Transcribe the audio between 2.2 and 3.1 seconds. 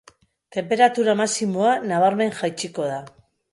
jaitsiko da.